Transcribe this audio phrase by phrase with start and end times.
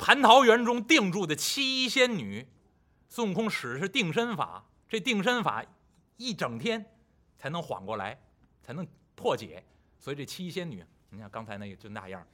[0.00, 2.46] 蟠桃园中定住的七仙女，
[3.06, 5.62] 孙悟空使的是定身法，这定身法
[6.16, 6.84] 一整天
[7.36, 8.18] 才能缓过来，
[8.62, 9.62] 才能破解。
[9.98, 12.26] 所以这七仙女，你看刚才那个就那样，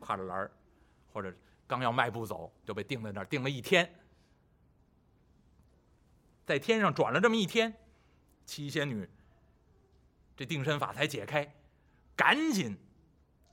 [0.00, 0.52] 挎着篮儿，
[1.14, 1.34] 或者
[1.66, 3.90] 刚要迈步走，就被定在那儿，定了一天，
[6.44, 7.74] 在天上转了这么一天，
[8.44, 9.08] 七仙女
[10.36, 11.50] 这定身法才解开，
[12.14, 12.76] 赶紧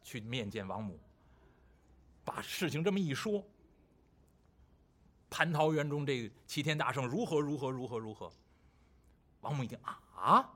[0.04, 1.00] 去面见王母，
[2.26, 3.48] 把事情这么一说。
[5.32, 8.32] 蟠桃园中这个齐天大圣如何如何如何如何，
[9.40, 9.80] 王母一听
[10.14, 10.48] 啊，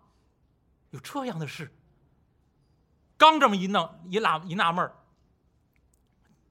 [0.91, 1.71] 有这样的事。
[3.17, 4.91] 刚这么一弄一纳一纳闷，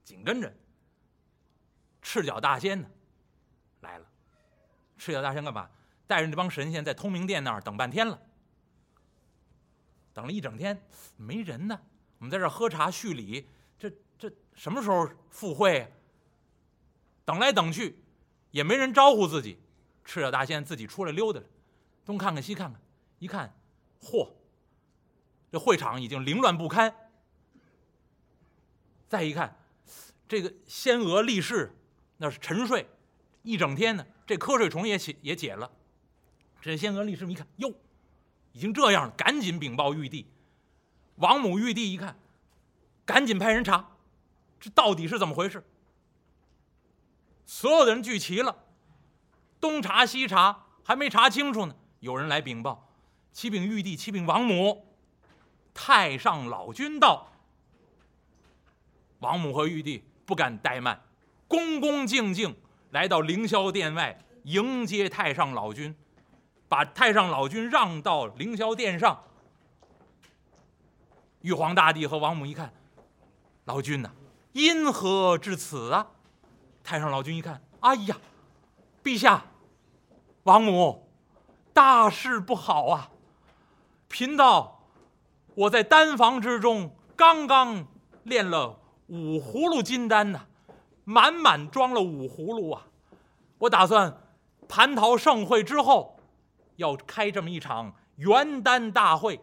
[0.03, 0.51] 紧跟着
[2.01, 2.89] 赤脚大仙呢
[3.81, 4.07] 来了。
[4.97, 5.69] 赤脚大仙干嘛？
[6.07, 8.19] 带着那帮神仙在通明殿那儿等半天了，
[10.13, 10.83] 等了一整天
[11.15, 11.79] 没人呢。
[12.17, 15.93] 我们在这儿喝茶叙礼，这这什么时候赴会？
[17.23, 18.03] 等来等去。
[18.55, 19.59] 也没人招呼自己，
[20.05, 21.45] 赤脚大仙自己出来溜达了，
[22.05, 22.81] 东看看西看看，
[23.19, 23.53] 一看，
[24.01, 24.29] 嚯，
[25.51, 26.95] 这会场已经凌乱不堪。
[29.09, 29.59] 再一看，
[30.25, 31.75] 这个仙娥立誓
[32.15, 32.87] 那是沉睡
[33.43, 35.69] 一整天呢，这瞌睡虫也解也解了。
[36.61, 37.73] 这仙娥立誓一看，哟，
[38.53, 40.25] 已经这样了，赶紧禀报玉帝。
[41.15, 42.17] 王母玉帝一看，
[43.03, 43.97] 赶紧派人查，
[44.61, 45.61] 这到底是怎么回事？
[47.45, 48.55] 所有的人聚齐了，
[49.61, 51.75] 东查西查，还没查清楚呢。
[51.99, 52.89] 有人来禀报
[53.31, 54.85] ：“启禀玉帝，启禀王母，
[55.73, 57.31] 太上老君到。”
[59.19, 61.01] 王母和玉帝不敢怠慢，
[61.47, 62.55] 恭恭敬敬
[62.91, 65.95] 来到凌霄殿外迎接太上老君，
[66.67, 69.23] 把太上老君让到凌霄殿上。
[71.41, 72.73] 玉皇大帝和王母一看，
[73.65, 74.11] 老君呐，
[74.53, 76.07] 因何至此啊？
[76.85, 78.15] 太上老君一看，哎呀，
[79.03, 79.43] 陛下，
[80.43, 81.09] 王母，
[81.73, 83.09] 大事不好啊！
[84.07, 84.83] 贫道
[85.55, 87.87] 我在丹房之中刚刚
[88.21, 90.45] 炼了五葫芦金丹呐，
[91.03, 92.85] 满满装了五葫芦啊！
[93.57, 94.21] 我打算
[94.67, 96.19] 蟠桃盛会之后
[96.75, 99.39] 要开这么一场元丹大会，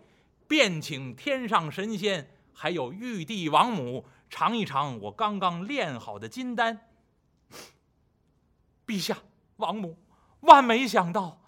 [0.46, 6.86] 便请天上神仙还有玉帝王母尝一尝我刚刚炼好的金丹。
[8.92, 9.16] 陛下，
[9.56, 9.96] 王母，
[10.40, 11.40] 万没想到，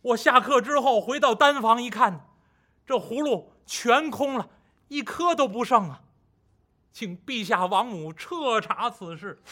[0.00, 2.30] 我下课之后回到丹房一看，
[2.86, 4.48] 这葫芦全空了，
[4.88, 6.00] 一颗都不剩啊！
[6.94, 9.42] 请陛下、王母彻查此事。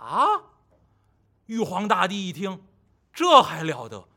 [0.00, 0.26] 啊！
[1.46, 2.66] 玉皇大帝一听，
[3.12, 4.08] 这还了得？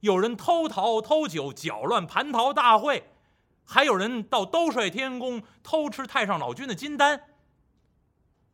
[0.00, 3.10] 有人偷桃偷酒，搅乱蟠桃大会，
[3.64, 7.22] 还有人到兜率天宫偷吃太上老君的金丹。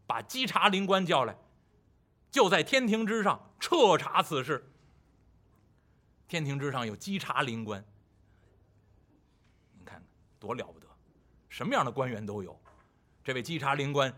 [0.06, 1.36] 把稽查灵官叫来。
[2.36, 4.70] 就在天庭之上彻查此事。
[6.28, 7.82] 天庭之上有稽查灵官，
[9.78, 10.06] 你看看
[10.38, 10.86] 多了不得，
[11.48, 12.60] 什么样的官员都有。
[13.24, 14.14] 这位稽查灵官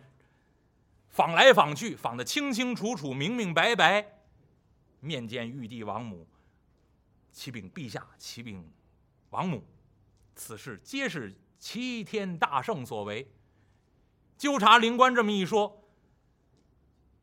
[1.08, 4.18] 访来访去，访得清清楚楚、明明白白，
[4.98, 6.26] 面见玉帝、王母，
[7.30, 8.68] 启禀陛下，启禀
[9.30, 9.62] 王母，
[10.34, 13.30] 此事皆是齐天大圣所为。
[14.36, 15.88] 纠察灵官这么一说。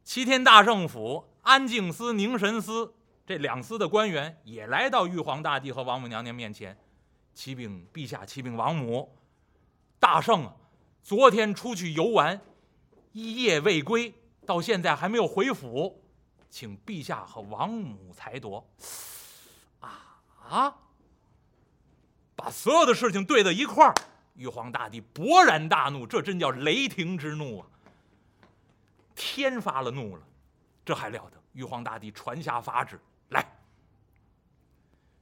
[0.06, 2.94] 齐天大圣府安静司、宁神司
[3.26, 6.78] 这两司的官员也来到玉皇大帝和王母娘娘面前，
[7.34, 9.18] 启禀陛下，启禀王母，
[10.00, 10.54] 大圣啊，
[11.02, 12.40] 昨天出去游玩，
[13.14, 14.14] 一夜未归，
[14.46, 16.04] 到现在还没有回府，
[16.52, 18.70] 请陛下和王母裁夺。
[19.80, 20.76] 啊啊！
[22.36, 23.96] 把所有的事情对到一块儿，
[24.36, 27.68] 玉皇大帝勃然大怒，这真叫雷霆之怒啊！
[29.16, 30.28] 天发了怒了，
[30.84, 31.42] 这还了得！
[31.54, 33.00] 玉皇大帝传下法旨
[33.30, 33.58] 来，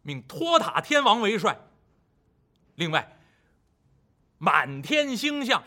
[0.01, 1.57] 命托塔天王为帅。
[2.75, 3.17] 另外，
[4.39, 5.63] 满天星象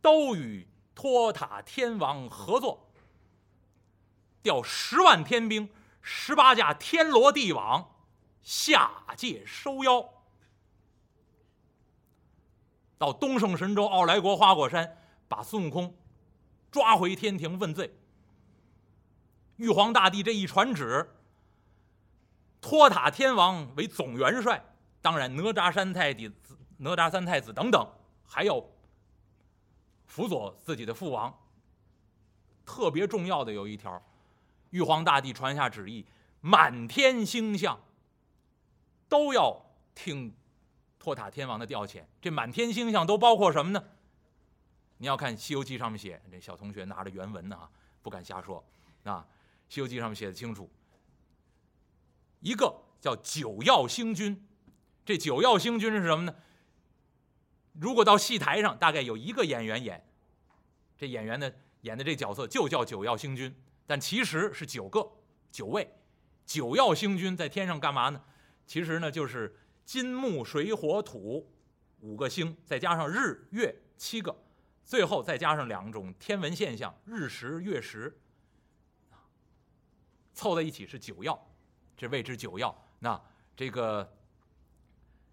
[0.00, 2.90] 都与托塔天王合作，
[4.42, 5.68] 调十万天兵、
[6.00, 7.94] 十八架天罗地网
[8.42, 10.08] 下界收妖，
[12.96, 14.96] 到东胜神州、傲来国、花果山，
[15.28, 15.94] 把孙悟空。
[16.76, 17.90] 抓回天庭问罪。
[19.56, 21.08] 玉皇大帝这一传旨，
[22.60, 24.62] 托塔天王为总元帅，
[25.00, 26.30] 当然哪吒三太子、
[26.76, 27.90] 哪吒三太子等等，
[28.26, 28.62] 还要
[30.04, 31.34] 辅佐自己的父王。
[32.66, 34.02] 特别重要的有一条，
[34.68, 36.04] 玉皇大帝传下旨意，
[36.42, 37.80] 满天星象
[39.08, 39.64] 都要
[39.94, 40.34] 听
[40.98, 42.04] 托塔天王的调遣。
[42.20, 43.82] 这满天星象都包括什么呢？
[44.98, 47.70] 你要看《西游记》上面写，这小同学拿着原文呢啊，
[48.02, 48.64] 不敢瞎说
[49.04, 49.26] 啊，
[49.74, 50.70] 《西游记》上面写的清楚。
[52.40, 54.46] 一个叫九曜星君，
[55.04, 56.34] 这九曜星君是什么呢？
[57.72, 60.02] 如果到戏台上，大概有一个演员演，
[60.96, 61.52] 这演员呢
[61.82, 63.54] 演的这角色就叫九曜星君，
[63.86, 65.06] 但其实是九个
[65.50, 65.92] 九位。
[66.46, 68.22] 九曜星君在天上干嘛呢？
[68.66, 71.52] 其实呢就是金木水火土
[72.00, 74.34] 五个星，再加上日月七个，
[74.86, 78.16] 最后再加上两种天文现象日食月食，
[80.32, 81.36] 凑在一起是九曜，
[81.96, 82.72] 这谓之九曜。
[83.00, 83.20] 那
[83.56, 84.16] 这个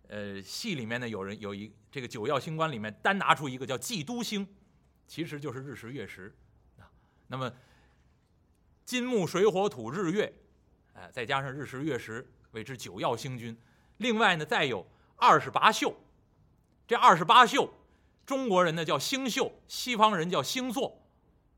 [0.08, 4.48] 呃戏里面呢有人有一这个九曜星官里面单拿出一个叫季都星，
[5.08, 6.36] 其实就是日食月食
[6.80, 6.90] 啊。
[7.28, 7.54] 那么
[8.84, 10.34] 金木水火土日月。
[10.96, 13.56] 哎，再加上日食月食，谓之九曜星君。
[13.98, 14.86] 另外呢，再有
[15.16, 15.96] 二十八宿。
[16.88, 17.74] 这二十八宿，
[18.26, 21.02] 中国人呢叫星宿，西方人叫星座。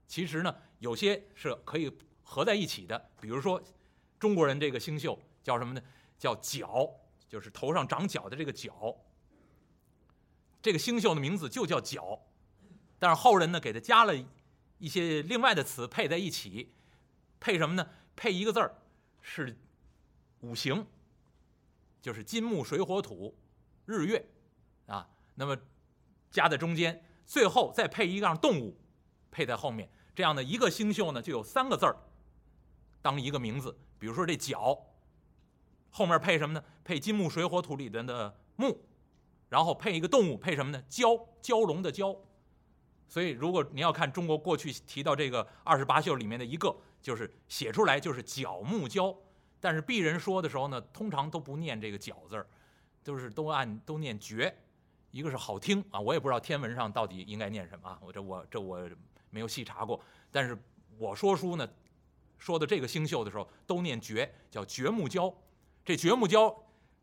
[0.08, 1.92] 其实呢，有些是可以
[2.24, 3.10] 合在一起的。
[3.20, 3.62] 比如说，
[4.20, 5.82] 中国人这个星宿叫什么呢？
[6.18, 6.90] 叫角，
[7.28, 8.96] 就是头上长角的这个角。
[10.62, 12.20] 这个星宿的名字就叫角，
[12.98, 14.14] 但是后人呢给它加了
[14.78, 16.74] 一些另外的词配在一起，
[17.40, 17.88] 配什么呢？
[18.16, 18.76] 配一个字儿。
[19.22, 19.58] 是
[20.42, 20.86] 五行，
[22.02, 23.36] 就是金木水火土
[23.86, 24.28] 日月
[24.86, 25.10] 啊。
[25.34, 25.58] 那么
[26.36, 28.78] 夹在中间，最后再配一样动物，
[29.32, 29.90] 配在后面。
[30.14, 31.96] 这样的一个星宿呢，就有三个字儿
[33.02, 33.76] 当一个名字。
[33.98, 34.78] 比如说这角
[35.90, 36.64] 后面配什么呢？
[36.84, 38.78] 配金木水火土里边的木，
[39.48, 40.84] 然后配一个动物，配什么呢？
[40.90, 42.18] 蛟，蛟龙的蛟。
[43.08, 46.76] 所以如果你要看中国过去提到这个二十八宿里面的一个。
[47.06, 49.16] 就是写出来就是角木蛟，
[49.60, 52.48] 但是鄙人说的时候呢，通常都不念这个角字儿，
[53.04, 54.52] 都是都按都念绝，
[55.16, 58.86] 一个是好听啊，我也不知道天文上到底应该念什么啊，我这我这我
[59.30, 59.98] 没有细查过，
[60.30, 60.62] 但是
[60.98, 61.66] 我说书呢，
[62.38, 65.34] 说的这个星宿的时候都念绝，叫绝木蛟，
[65.86, 66.54] 这绝木蛟，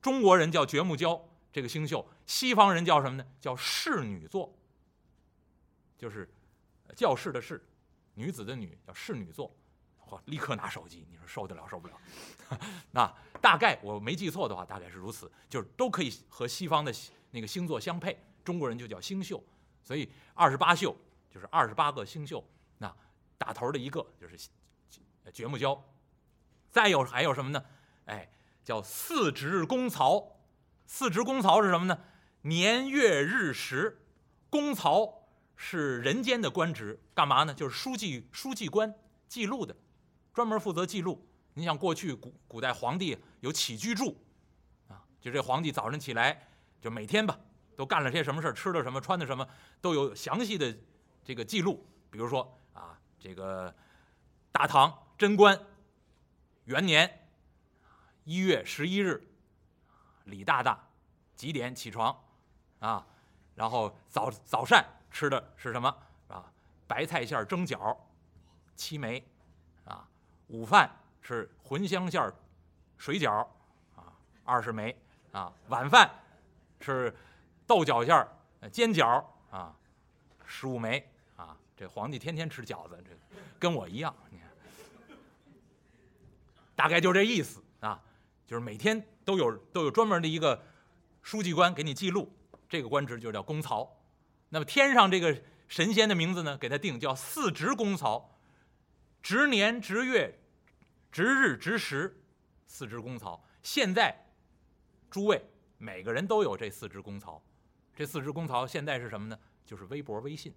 [0.03, 1.19] 中国人叫绝木蛟，
[1.51, 3.27] 这个星宿，西方人叫什么呢？
[3.41, 4.55] 叫侍女座，
[5.97, 6.31] 就是
[6.95, 7.65] 教室的室，
[8.13, 9.51] 女子的女，叫侍女座。
[10.27, 11.95] 立刻拿手机，你说受得了受不了？
[12.93, 16.93] 那大概我没记错的话，大概是如此，就是都可以和西方的
[17.31, 18.19] 那个星座相配。
[18.45, 19.43] 中国人就叫星宿，
[19.83, 20.97] 所以二十八宿
[21.31, 22.45] 就是二十八个星宿。
[22.79, 22.95] 那
[23.39, 24.37] 打头的一个就是
[25.33, 25.81] 掘木蛟，
[26.71, 27.65] 再有还有什么呢？
[28.07, 28.29] 哎，
[28.65, 30.41] 叫四值公曹。
[30.87, 31.99] 四值公曹是什么呢？
[32.43, 33.99] 年月日时。
[34.51, 37.55] 公曹是人间的官职，干嘛呢？
[37.55, 38.95] 就是书记书记官
[39.27, 39.75] 记录的。
[40.33, 41.27] 专门负责记录。
[41.55, 44.17] 你想过去古古代皇帝有起居注，
[44.89, 46.49] 啊，就这皇帝早晨起来，
[46.81, 47.39] 就每天吧，
[47.77, 49.47] 都干了些什么事，吃了什么，穿的什么，
[49.81, 50.75] 都有详细的
[51.23, 51.87] 这个记录。
[52.11, 53.75] 比如说啊，这个
[54.51, 55.59] 大唐贞观
[56.65, 57.29] 元年
[58.25, 59.23] 一月十一日，
[60.25, 60.89] 李大大
[61.37, 62.19] 几点起床
[62.79, 63.07] 啊？
[63.55, 65.95] 然后早早膳吃的是什么
[66.29, 66.51] 啊？
[66.87, 67.95] 白菜馅蒸饺，
[68.75, 69.23] 七枚。
[70.53, 72.33] 午饭是茴香馅儿
[72.99, 73.33] 水饺
[73.97, 74.13] 啊，
[74.45, 74.95] 二十枚
[75.33, 75.51] 啊。
[75.69, 76.11] 晚饭
[76.79, 77.13] 是
[77.67, 78.29] 豆角馅儿
[78.71, 79.75] 煎饺啊，
[80.45, 81.57] 十五枚啊。
[81.75, 83.11] 这皇帝天天吃饺子，这
[83.59, 84.15] 跟我一样。
[84.31, 85.17] 你看，
[86.77, 87.99] 大概就这意思啊，
[88.47, 90.63] 就是每天都有都有专门的一个
[91.23, 92.31] 书记官给你记录，
[92.69, 93.91] 这个官职就叫公曹。
[94.51, 95.35] 那么天上这个
[95.67, 98.39] 神仙的名字呢，给他定叫四值公曹，
[99.23, 100.39] 值年值月。
[101.13, 102.19] 值日值时，
[102.67, 103.45] 四支公曹。
[103.63, 104.17] 现在，
[105.11, 105.45] 诸位
[105.77, 107.41] 每个人都有这四支公曹。
[107.95, 109.39] 这四支公曹现在是什么呢？
[109.67, 110.55] 就是微博、微信。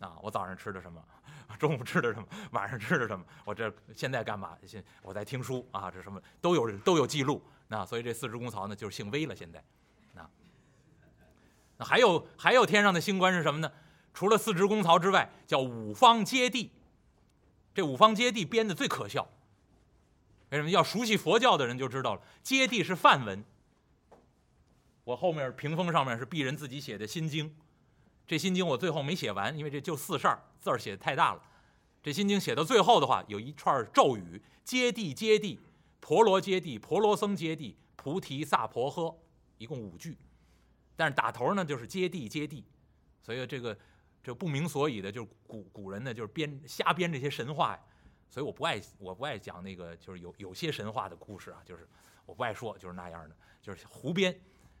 [0.00, 1.04] 啊，我早上吃的什么？
[1.58, 2.26] 中午吃的什么？
[2.52, 3.22] 晚上吃的什么？
[3.44, 4.56] 我这现在干嘛？
[4.64, 7.42] 现我在听书啊，这什么都有都有记录。
[7.68, 9.36] 那所以这四支公曹呢，就是姓微了。
[9.36, 9.62] 现在，
[10.14, 10.28] 啊，
[11.76, 13.70] 那还有还有天上的星官是什么呢？
[14.14, 16.70] 除了四支公曹之外，叫五方揭谛。
[17.74, 19.26] 这五方揭谛编的最可笑，
[20.50, 20.68] 为什么？
[20.68, 22.20] 要熟悉佛教的人就知道了。
[22.42, 23.42] 揭谛是梵文，
[25.04, 27.48] 我后面屏风上面是鄙人自己写的《心经》，
[28.26, 31.42] 这《心经》我最后没写完，因为这就四扇字儿写的太大了。
[32.02, 35.58] 这《心经》写到最后的话，有一串咒语：揭谛揭谛，
[36.00, 39.14] 婆罗揭谛，婆罗僧揭谛，菩提萨婆诃，
[39.56, 40.18] 一共五句。
[40.94, 42.62] 但是打头呢就是揭谛揭谛，
[43.22, 43.74] 所以这个。
[44.22, 47.80] 这不明所以的，就是古古人呢，就是编瞎编这些神话呀，
[48.30, 51.88] 所以我不爱我不爱讲那个，就是有有些神话的故事啊，就是
[52.24, 54.38] 我不爱说，就是那样的，就是胡编。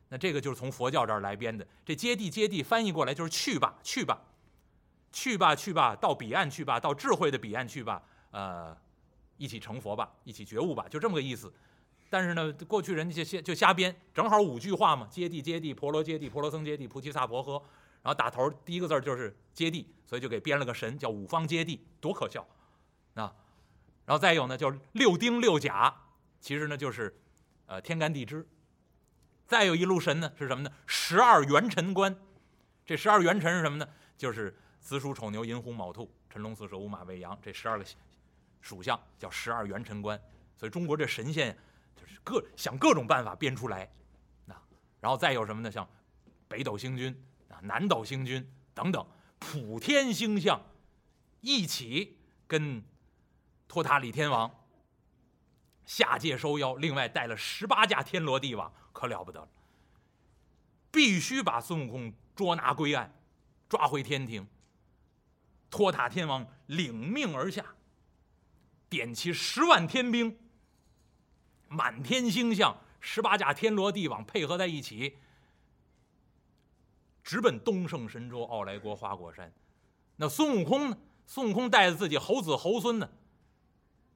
[0.08, 1.66] 那这个就是从佛教这儿来编的。
[1.84, 4.22] 这接地接地翻译过来就是去吧，去吧，
[5.10, 8.76] 去吧，去吧，到彼岸去吧，到智慧的彼岸去吧，呃，
[9.38, 11.52] 一起成佛吧，一起觉悟吧，就这么个意思。
[12.10, 17.60] 但是呢，过去人家就就瞎编，正好五句话嘛，接地接地，婆罗接地，婆罗僧接地，菩提萨婆诃。
[18.02, 22.44] 然后打头第一个字就是接地，所以就给编了个神，叫五方接地，多可笑
[23.14, 23.32] 啊！
[24.04, 25.94] 然后再有呢，叫六丁六甲，
[26.40, 27.16] 其实呢就是
[27.66, 28.44] 呃天干地支。
[29.46, 30.72] 再有一路神呢是什么呢？
[30.86, 32.14] 十二元辰官。
[32.84, 33.88] 这十二元辰是什么呢？
[34.16, 37.84] 就是子鼠丑牛寅虎卯兔辰龙巳蛇午马未羊这十二个
[38.60, 40.20] 属相，叫十二元辰官。
[40.56, 41.56] 所以中国这神仙
[41.94, 43.88] 就是各想各种办法编出来
[44.48, 44.60] 啊。
[44.98, 45.70] 然后再有什么呢？
[45.70, 45.88] 像
[46.48, 47.16] 北斗星君。
[47.62, 49.06] 南斗星君等等，
[49.38, 50.60] 普天星象
[51.40, 52.16] 一起
[52.46, 52.82] 跟
[53.68, 54.50] 托塔李天王
[55.84, 59.48] 下界收妖，另外带了十八架天罗地网，可了不得了。
[60.90, 63.14] 必须把孙悟空捉拿归案，
[63.68, 64.46] 抓回天庭。
[65.70, 67.64] 托塔天王领命而下，
[68.88, 70.38] 点齐十万天兵，
[71.68, 75.16] 满天星象，十八架天罗地网配合在一起。
[77.22, 79.52] 直奔东胜神州傲来国花果山，
[80.16, 80.98] 那孙悟空呢？
[81.26, 83.08] 孙悟空带着自己猴子猴孙呢，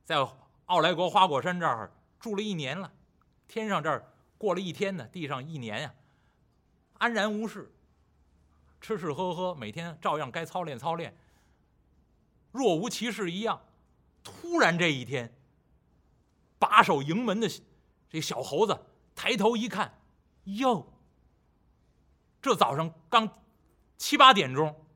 [0.05, 0.17] 在
[0.67, 2.93] 傲来国花果山这儿住了一年了，
[3.47, 5.95] 天上这儿过了一天呢，地上一年呀，
[6.99, 7.73] 安然无事，
[8.81, 11.17] 吃吃喝喝，每天照样该操练操练，
[12.51, 13.61] 若无其事一样。
[14.25, 15.33] 突然这一天，
[16.59, 17.49] 把守营门的
[18.11, 18.77] 这小猴子
[19.15, 19.95] 抬头一看，
[20.45, 20.85] 哟。
[22.47, 23.29] 这早上刚
[23.99, 24.87] 七八点钟，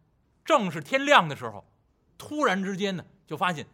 [0.45, 1.69] 正是天亮的时候，
[2.16, 3.66] 突然之间呢，就发现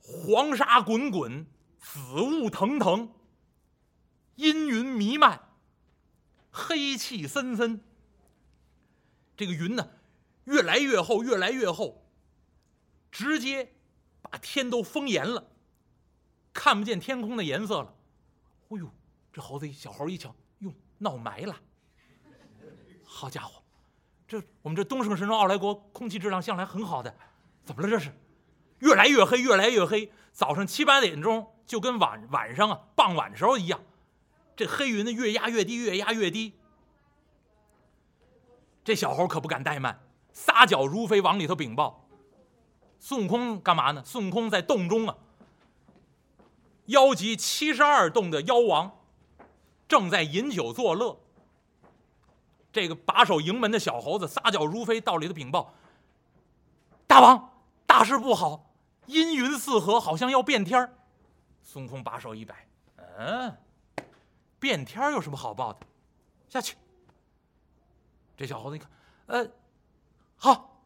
[0.00, 1.46] 黄沙滚滚，
[1.78, 3.14] 紫雾腾腾，
[4.34, 5.40] 阴云弥漫，
[6.50, 7.80] 黑气森森。
[9.36, 9.90] 这个云呢，
[10.42, 12.04] 越来越厚，越来越厚，
[13.12, 13.72] 直接
[14.20, 15.52] 把天都封严了，
[16.52, 17.94] 看不见天空的颜色了。
[18.70, 18.90] 哎呦，
[19.32, 21.54] 这猴子小猴一瞧，哟，闹埋了。
[23.10, 23.62] 好家伙，
[24.28, 27.12] 这我们这东胜神州奥来国空气质量向来很好的，
[27.64, 28.12] 怎么了这是？
[28.80, 30.12] 越来越黑，越来越黑。
[30.30, 33.80] 早上七八点钟就跟晚晚上啊傍晚时候一样，
[34.54, 36.52] 这黑云呢越压越低，越压越低。
[38.84, 42.06] 这小猴可不敢怠慢，撒脚如飞往里头禀报。
[43.00, 44.02] 孙悟空干嘛呢？
[44.04, 45.16] 孙悟空在洞中啊，
[46.86, 48.98] 邀集七十二洞的妖王，
[49.88, 51.18] 正在饮酒作乐。
[52.80, 55.74] 这个把守营门的小猴子撒脚如飞，到里头禀报
[57.08, 57.52] ：“大王，
[57.86, 58.72] 大事不好，
[59.06, 60.88] 阴云四合，好像要变天
[61.60, 62.68] 孙悟空把手一摆
[63.18, 63.56] ：“嗯，
[64.60, 65.80] 变天有什么好报的？
[66.48, 66.76] 下去。”
[68.38, 68.88] 这小猴子一看，
[69.26, 69.50] 呃，
[70.36, 70.80] 好。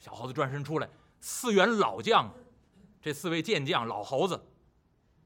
[0.00, 0.88] 小猴子转身出来，
[1.20, 2.28] 四员老将，
[3.00, 4.44] 这四位健将老猴子，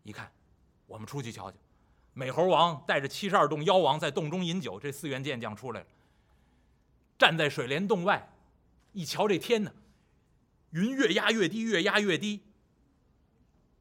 [0.03, 0.31] 一看，
[0.87, 1.57] 我们出去瞧瞧。
[2.13, 5.87] 美猴王带着七十二洞妖王在洞中饮酒，这四员健将出来了，
[7.19, 8.29] 站在水帘洞外，
[8.93, 9.73] 一瞧这天呢，
[10.71, 12.41] 云越压越低，越压越低。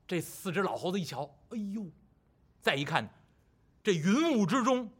[0.07, 1.85] 这四只老猴子一瞧，哎呦，
[2.61, 3.09] 再一看，
[3.83, 4.91] 这云雾之中，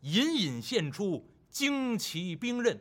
[0.00, 2.80] 隐隐现出旌旗兵刃，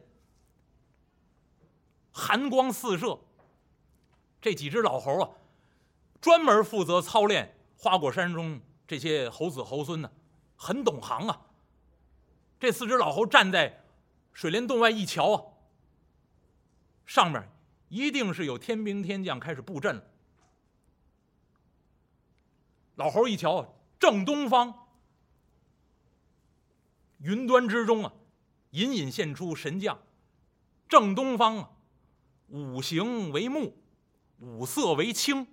[2.11, 3.19] 寒光四射。
[4.41, 5.29] 这几只老猴啊，
[6.21, 8.61] 专门负责操练花果山中。
[8.89, 10.11] 这些猴子猴孙呢，
[10.55, 11.45] 很懂行啊。
[12.59, 13.83] 这四只老猴站在
[14.33, 15.43] 水帘洞外一瞧啊，
[17.05, 17.47] 上面
[17.89, 20.03] 一定是有天兵天将开始布阵了。
[22.95, 24.87] 老猴一瞧，正东方
[27.19, 28.11] 云端之中啊，
[28.71, 30.01] 隐隐现出神将。
[30.87, 31.69] 正东方啊，
[32.47, 33.77] 五行为木，
[34.39, 35.45] 五色为青。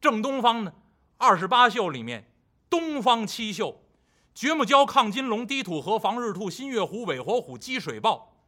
[0.00, 0.74] 正东方呢？
[1.22, 2.28] 二十八宿里面，
[2.68, 3.84] 东方七宿，
[4.34, 8.42] 掘木蛟、亢金龙、低土河、防日兔、新月虎、尾火虎、积水豹，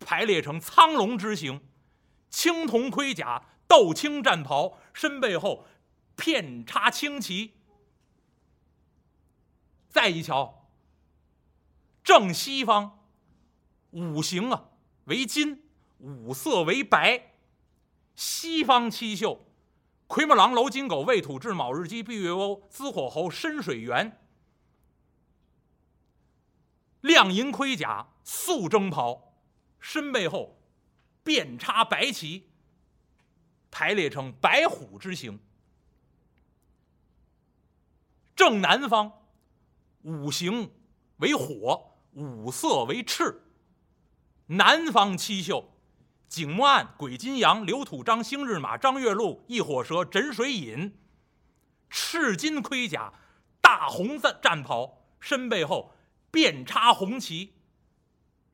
[0.00, 1.60] 排列成苍龙之形，
[2.30, 5.66] 青铜盔甲，斗青战袍，身背后
[6.16, 7.52] 片插青旗。
[9.90, 10.70] 再一瞧，
[12.02, 13.04] 正西方，
[13.90, 14.70] 五行啊
[15.04, 15.62] 为金，
[15.98, 17.34] 五色为白，
[18.14, 19.45] 西方七宿。
[20.06, 24.20] 奎木狼、楼金狗、未土雉、卯日鸡、闭月鸥、滋火猴、深水猿，
[27.00, 29.34] 亮银盔甲，素征袍，
[29.80, 30.62] 身背后
[31.24, 32.48] 遍插白旗，
[33.70, 35.40] 排列成白虎之形。
[38.36, 39.26] 正南方，
[40.02, 40.70] 五行
[41.16, 43.42] 为火，五色为赤。
[44.46, 45.75] 南方七宿：
[46.28, 50.98] 景木案、鬼金羊、刘土章、星日马、张月禄、一火蛇、枕水引。
[51.88, 53.12] 赤金盔甲，
[53.60, 55.94] 大红战战袍，身背后
[56.30, 57.54] 遍插红旗，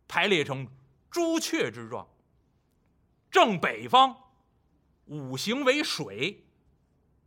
[0.06, 0.68] 排列成
[1.10, 2.06] 朱雀之状。
[3.30, 4.14] 正北方，
[5.06, 6.44] 五行为水，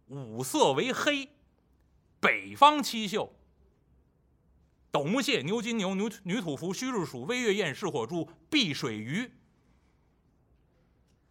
[0.08, 1.30] 五色为黑。
[2.20, 3.36] 北方七宿：
[4.92, 9.32] 斗木蟹、牛金牛、女女土符、戌日鼠、微月燕、是火猪、碧水鱼。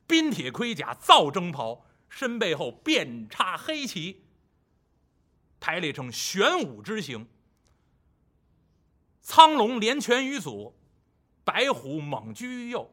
[0.07, 4.25] 冰铁盔甲，皂征袍，身背后遍插黑旗。
[5.61, 7.27] 排列成玄武之形，
[9.23, 10.75] 苍龙连拳于左，
[11.43, 12.93] 白虎猛居于右，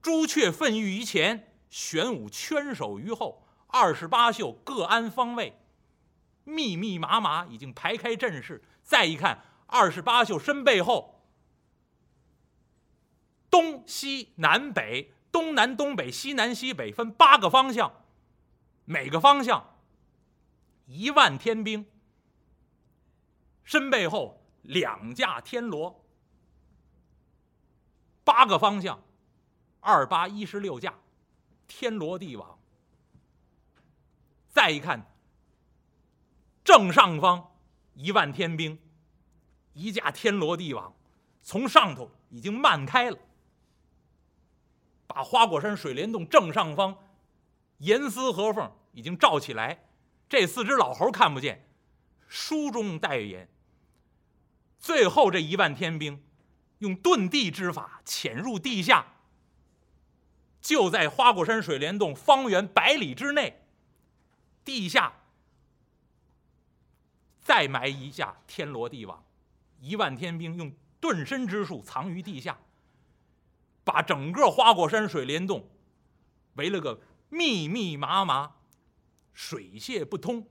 [0.00, 3.46] 朱雀奋御于前，玄武圈守于后。
[3.74, 5.56] 二十八宿各安方位，
[6.44, 8.62] 密密麻麻已经排开阵势。
[8.82, 11.24] 再一看，二十八宿身背后，
[13.48, 18.04] 东西南北、东南东北、西南西北分八个方向，
[18.84, 19.70] 每个方向。
[20.86, 21.86] 一万天兵，
[23.64, 26.04] 身背后两架天罗，
[28.24, 29.02] 八个方向，
[29.80, 30.94] 二八一十六架
[31.66, 32.58] 天罗地网。
[34.50, 35.06] 再一看，
[36.62, 37.52] 正上方
[37.94, 38.78] 一万天兵，
[39.72, 40.94] 一架天罗地网
[41.40, 43.18] 从上头已经漫开了，
[45.06, 46.96] 把花果山水帘洞正上方
[47.78, 49.86] 严丝合缝已经罩起来。
[50.28, 51.68] 这四只老猴看不见，
[52.26, 53.48] 书中代言。
[54.78, 56.24] 最后这一万天兵，
[56.78, 59.14] 用遁地之法潜入地下，
[60.60, 63.62] 就在花果山水帘洞方圆百里之内，
[64.64, 65.12] 地下
[67.40, 69.24] 再埋一下天罗地网，
[69.80, 72.58] 一万天兵用遁身之术藏于地下，
[73.84, 75.70] 把整个花果山水帘洞
[76.54, 78.56] 围了个密密麻麻。
[79.32, 80.48] 水泄不通。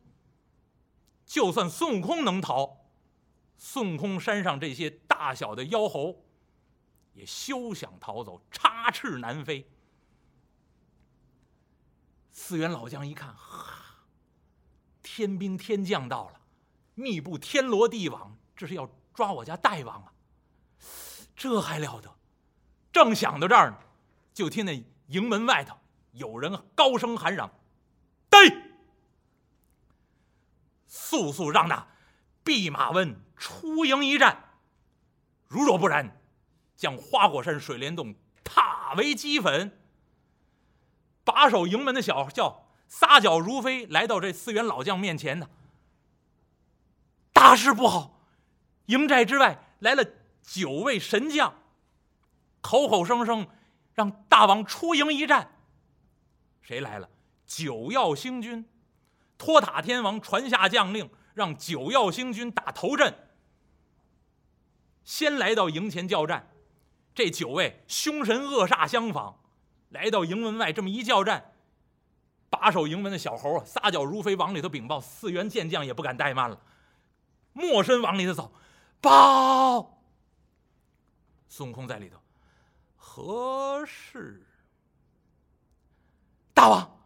[1.25, 2.89] 就算孙悟空能逃，
[3.55, 6.25] 孙悟空山上这些大小的妖猴，
[7.13, 9.69] 也休想逃走，插翅难飞。
[12.31, 14.03] 四员老将一看，哈，
[15.03, 16.41] 天兵天将到了，
[16.95, 20.13] 密布天罗地网，这是要抓我家大王啊！
[21.35, 22.13] 这还了得！
[22.91, 23.77] 正想到这儿呢，
[24.33, 25.77] 就听那营门外头
[26.11, 27.51] 有人高声喊嚷
[28.29, 28.37] ：“逮！”
[30.87, 31.87] 速速让那
[32.43, 34.55] 弼马温出营一战，
[35.47, 36.19] 如若不然，
[36.75, 39.77] 将花果山水帘洞踏为齑粉。
[41.23, 45.49] 把守营门的小叫撒脚如飞，来到这四员老将面前呢。
[47.31, 48.19] 大事不好！
[48.87, 50.03] 营寨之外来了
[50.41, 51.60] 九位神将，
[52.61, 53.47] 口口声声
[53.93, 55.51] 让大王出营一战。
[56.61, 57.09] 谁来了？
[57.45, 58.65] 九曜星君。
[59.37, 63.27] 托塔天王传下将令，让九曜星君打头阵。
[65.03, 66.47] 先来到营前叫战，
[67.15, 69.33] 这九位凶神恶煞相仿，
[69.89, 71.55] 来到营门外这么一叫战，
[72.51, 76.61] 把守营门的小猴撒脚如飞往里头禀报，四员健将也不敢怠慢了，
[77.53, 78.53] 默身往里头走，
[79.01, 80.03] 报。
[81.49, 82.20] 孙悟空在里头，
[83.03, 84.45] 何事？
[86.53, 87.03] 大王，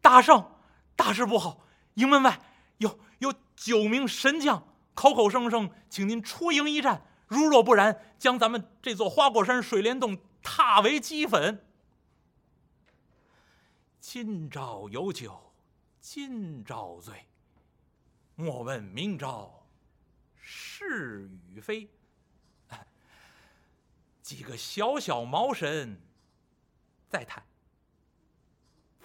[0.00, 0.50] 大圣，
[0.96, 1.60] 大事不好！
[1.94, 2.40] 营门外
[2.78, 11.64] 有有九名神将，口口声声请您出营一战，如若不然，将咱们这座花果山水帘洞踏为齑粉。
[14.00, 15.54] 今朝有酒
[16.00, 17.28] 今朝醉，
[18.34, 19.68] 莫问明朝
[20.34, 21.88] 是与非。
[24.24, 26.00] 几个小小毛神，
[27.10, 27.44] 再探，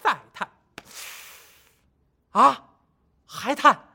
[0.02, 0.50] 再探，
[2.32, 2.78] 啊！
[3.26, 3.90] 还探，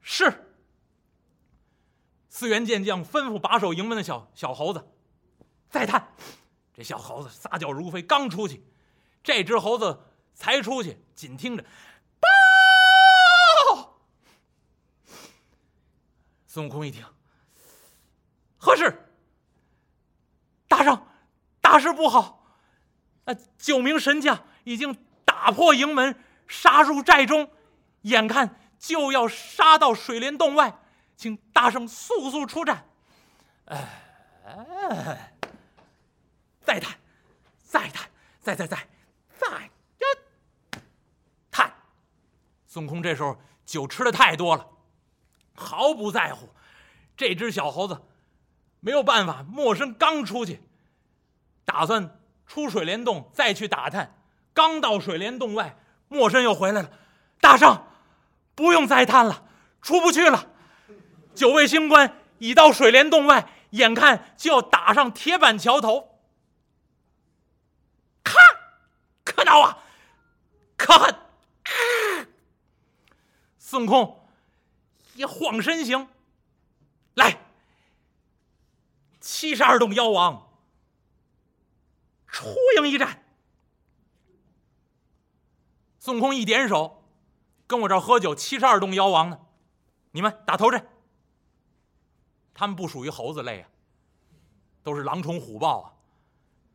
[0.00, 0.52] 是。
[2.28, 4.84] 四员健将吩咐把守营门的小小猴子，
[5.70, 6.12] 再探。
[6.74, 8.66] 这小猴子撒脚如飞，刚出去，
[9.22, 9.96] 这只猴子
[10.34, 11.64] 才出去，紧听着，
[12.18, 14.00] 报。
[16.48, 17.06] 孙悟空一听，
[18.58, 19.08] 何事？
[21.72, 22.44] 大，事不好！
[23.24, 26.14] 那九名神将已经打破营门，
[26.46, 27.50] 杀入寨中。
[28.02, 30.78] 眼看就要杀到水帘洞外，
[31.16, 32.86] 请大圣速速出战！
[33.64, 35.32] 哎，
[36.60, 36.98] 再探，
[37.62, 38.10] 再探，
[38.42, 38.86] 再再再
[39.38, 40.80] 再呀！
[41.50, 41.72] 探！
[42.66, 44.68] 孙悟空这时候酒吃的太多了，
[45.54, 46.50] 毫不在乎，
[47.16, 48.02] 这只小猴子
[48.80, 50.60] 没有办法，陌生刚出去，
[51.64, 54.18] 打算出水帘洞再去打探。
[54.54, 55.76] 刚到水帘洞外，
[56.08, 56.90] 莫生又回来了。
[57.40, 57.86] 大圣，
[58.54, 59.44] 不用再探了，
[59.80, 60.48] 出不去了。
[61.34, 66.20] 九位星官已到水帘洞外，眼看就要打上铁板桥头。
[68.22, 68.36] 看，
[69.24, 69.78] 可恼啊！
[70.76, 71.16] 可恨！
[73.58, 74.28] 孙悟空
[75.14, 76.08] 一晃身形，
[77.14, 77.38] 来，
[79.20, 80.51] 七十二洞妖王
[82.42, 83.22] 出营一战。
[85.98, 87.04] 孙悟空一点手，
[87.66, 88.34] 跟我这儿喝酒。
[88.34, 89.38] 七十二洞妖王呢？
[90.10, 90.84] 你们打头阵。
[92.52, 93.68] 他们不属于猴子类啊，
[94.82, 95.94] 都是狼虫虎豹啊。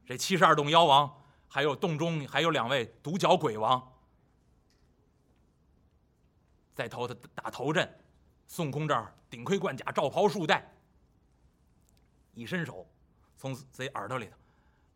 [0.06, 3.94] 这七十二洞妖王，还有洞中还有两位独角鬼王，
[6.74, 8.00] 在头的打头阵。
[8.48, 10.74] 孙悟空这儿顶盔贯甲，罩袍束带，
[12.34, 12.90] 一伸手，
[13.36, 14.38] 从自己耳朵里头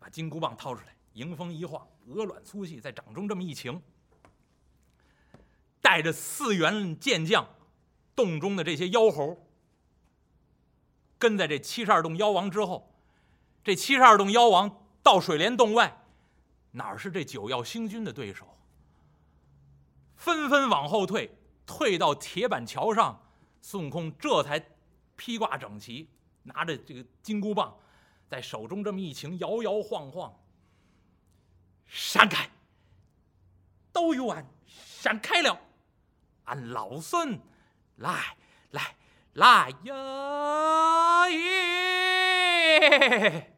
[0.01, 3.79] 把金箍棒掏出来，迎风一晃，鹅卵粗细，在掌中这么一擎。
[5.79, 7.47] 带着四员健将，
[8.15, 9.45] 洞中的这些妖猴，
[11.19, 12.91] 跟在这七十二洞妖王之后。
[13.63, 16.03] 这七十二洞妖王到水帘洞外，
[16.71, 18.57] 哪是这九曜星君的对手？
[20.15, 21.37] 纷纷往后退，
[21.67, 23.21] 退到铁板桥上。
[23.61, 24.59] 孙悟空这才
[25.15, 26.09] 披挂整齐，
[26.41, 27.77] 拿着这个金箍棒，
[28.31, 30.33] 在手中这么一擎，摇摇晃晃。
[31.85, 32.49] 闪开！
[33.91, 35.59] 都与俺闪开了！
[36.45, 37.37] 俺老孙，
[37.97, 38.37] 来
[38.69, 38.95] 来
[39.33, 41.27] 来呀！
[42.79, 43.53] 耶！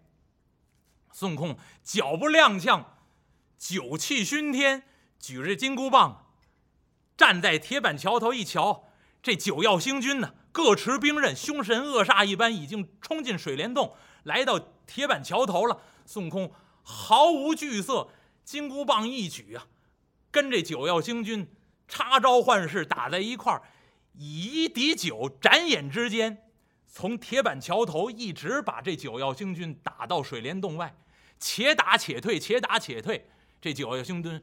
[1.12, 2.84] 孙悟空脚步踉跄，
[3.60, 4.82] 酒气熏天，
[5.20, 6.26] 举着金箍棒，
[7.16, 8.86] 站在铁板桥头一瞧，
[9.22, 15.82] 这九曜星君呢，各持兵刃，凶神恶煞一般，已经冲进水帘洞，来到铁板桥头了。
[16.06, 18.10] 孙悟空毫无惧色，
[18.44, 19.68] 金箍棒一举啊，
[20.32, 21.48] 跟这九曜星君。
[21.86, 23.62] 插招换式打在一块儿，
[24.14, 26.50] 以一敌九，眨眼之间，
[26.88, 30.96] 从铁板桥头一直把这九曜星君打到水帘洞外，
[31.38, 33.30] 且打且退，且打且退。
[33.62, 34.42] 这九曜星君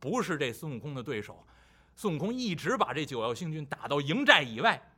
[0.00, 1.46] 不是这孙悟空的对手，
[1.94, 4.92] 孙悟空一直把这九曜星君打到营寨以外，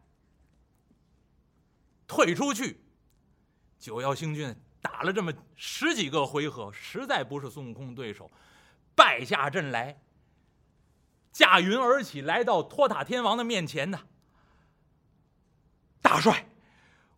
[2.08, 2.80] 退出去。
[3.84, 8.30] 九曜星君打了这么十几个回合，实在不是孙悟空对手，
[8.94, 10.00] 败下阵来。
[11.30, 14.00] 驾云而起，来到托塔天王的面前呢。
[16.00, 16.46] 大帅，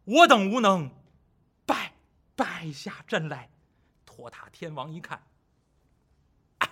[0.07, 0.91] 我等无能，
[1.65, 1.93] 败
[2.35, 3.49] 败下阵来。
[4.05, 5.25] 托塔天王一看，
[6.59, 6.69] 哎，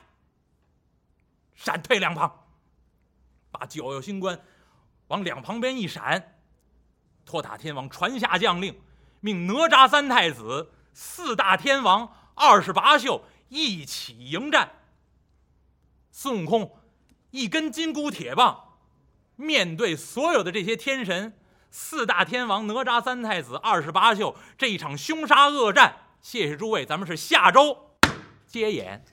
[1.54, 2.48] 闪退两旁，
[3.52, 4.40] 把九曜星官
[5.06, 6.36] 往两旁边一闪。
[7.24, 8.76] 托塔天王传下将令，
[9.24, 14.72] 命哪吒三太子、四大天王、二十八宿一起迎战。
[16.10, 16.76] 孙悟空。
[17.30, 18.76] 一根金箍铁棒，
[19.36, 21.36] 面对所有的这些天神、
[21.70, 25.96] 四大天王、哪吒三太子、二十八宿，这一场凶杀恶战。
[26.20, 27.96] 谢谢诸位，咱们是下周
[28.46, 29.04] 接演。